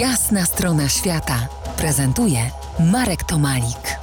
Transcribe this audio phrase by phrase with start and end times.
[0.00, 1.48] Jasna strona świata
[1.78, 2.38] prezentuje
[2.92, 3.98] Marek Tomalik.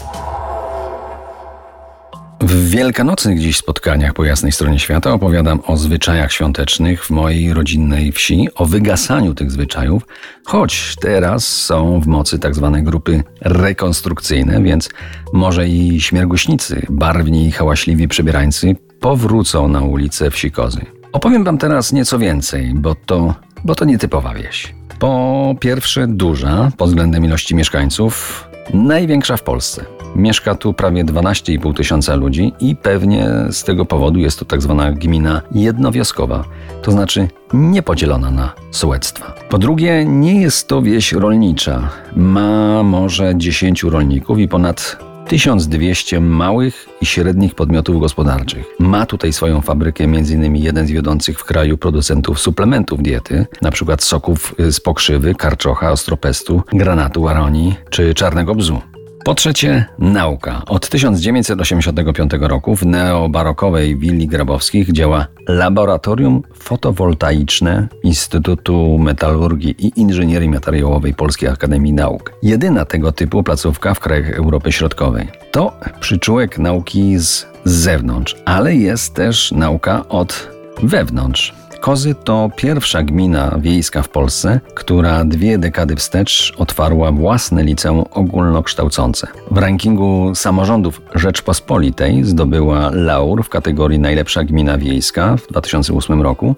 [2.41, 8.11] W wielkanocnych dziś spotkaniach po jasnej stronie świata opowiadam o zwyczajach świątecznych w mojej rodzinnej
[8.11, 10.03] wsi, o wygasaniu tych zwyczajów,
[10.45, 12.53] choć teraz są w mocy tak
[12.83, 14.89] grupy rekonstrukcyjne, więc
[15.33, 20.85] może i śmierguśnicy, barwni i hałaśliwi przebierańcy powrócą na ulicę wsi Kozy.
[21.11, 24.82] Opowiem wam teraz nieco więcej, bo to, bo to nietypowa wieś.
[25.03, 29.85] Po pierwsze duża pod względem ilości mieszkańców, największa w Polsce.
[30.15, 34.91] Mieszka tu prawie 12,5 tysiąca ludzi i pewnie z tego powodu jest to tak zwana
[34.91, 36.43] gmina jednowioskowa,
[36.81, 39.33] to znaczy niepodzielona na sołectwa.
[39.49, 41.89] Po drugie, nie jest to wieś rolnicza.
[42.15, 44.97] Ma może 10 rolników i ponad
[45.33, 48.65] 1200 małych i średnich podmiotów gospodarczych.
[48.79, 50.55] Ma tutaj swoją fabrykę m.in.
[50.55, 53.95] jeden z wiodących w kraju producentów suplementów diety, np.
[53.99, 58.92] soków z pokrzywy, karczocha, ostropestu, granatu aronii czy czarnego bzu.
[59.23, 60.61] Po trzecie, nauka.
[60.65, 71.13] Od 1985 roku w neobarokowej willi Grabowskich działa Laboratorium Fotowoltaiczne Instytutu Metalurgii i Inżynierii Materiałowej
[71.13, 72.33] Polskiej Akademii Nauk.
[72.43, 75.27] Jedyna tego typu placówka w krajach Europy Środkowej.
[75.51, 80.49] To przyczółek nauki z zewnątrz, ale jest też nauka od
[80.83, 81.62] wewnątrz.
[81.83, 89.27] Kozy to pierwsza gmina wiejska w Polsce, która dwie dekady wstecz otwarła własne liceum ogólnokształcące.
[89.51, 96.55] W rankingu samorządów Rzeczpospolitej zdobyła laur w kategorii najlepsza gmina wiejska w 2008 roku,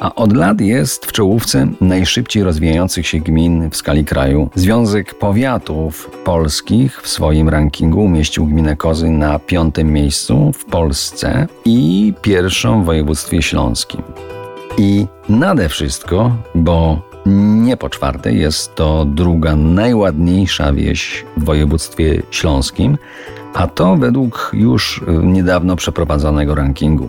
[0.00, 4.50] a od lat jest w czołówce najszybciej rozwijających się gmin w skali kraju.
[4.54, 12.14] Związek Powiatów Polskich w swoim rankingu umieścił gminę Kozy na piątym miejscu w Polsce i
[12.22, 14.02] pierwszą w województwie śląskim.
[14.78, 22.98] I nade wszystko, bo nie po czwarte, jest to druga najładniejsza wieś w województwie śląskim,
[23.54, 27.08] a to według już niedawno przeprowadzonego rankingu.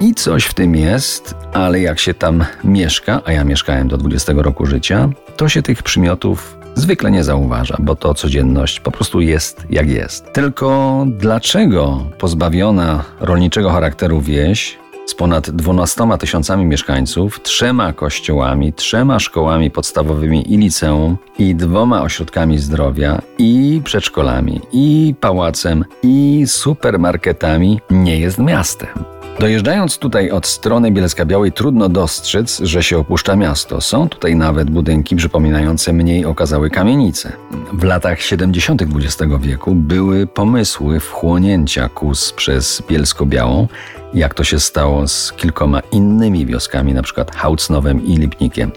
[0.00, 4.32] I coś w tym jest, ale jak się tam mieszka, a ja mieszkałem do 20
[4.36, 9.66] roku życia, to się tych przymiotów zwykle nie zauważa, bo to codzienność po prostu jest
[9.70, 10.32] jak jest.
[10.32, 19.70] Tylko dlaczego pozbawiona rolniczego charakteru wieś z ponad 12 tysiącami mieszkańców, trzema kościołami, trzema szkołami
[19.70, 28.38] podstawowymi i liceum, i dwoma ośrodkami zdrowia, i przedszkolami, i pałacem, i supermarketami nie jest
[28.38, 29.15] miastem.
[29.40, 33.80] Dojeżdżając tutaj od strony Bielska Białej trudno dostrzec, że się opuszcza miasto.
[33.80, 37.32] Są tutaj nawet budynki przypominające mniej okazałe kamienice.
[37.72, 38.82] W latach 70.
[38.82, 43.68] XX wieku były pomysły wchłonięcia Kus przez Bielsko-Białą,
[44.14, 47.24] jak to się stało z kilkoma innymi wioskami, np.
[47.34, 48.72] Haucnowem i Lipnikiem.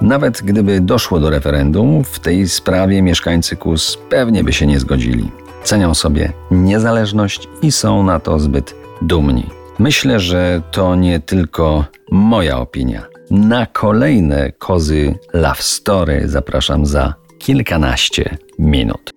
[0.00, 5.30] Nawet gdyby doszło do referendum, w tej sprawie mieszkańcy Kus pewnie by się nie zgodzili.
[5.64, 9.59] Cenią sobie niezależność i są na to zbyt dumni.
[9.80, 13.06] Myślę, że to nie tylko moja opinia.
[13.30, 19.10] Na kolejne kozy Love Story zapraszam za kilkanaście minut.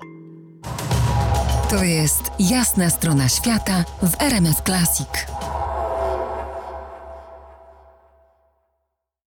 [1.69, 5.07] To jest jasna strona świata w RMS Classic.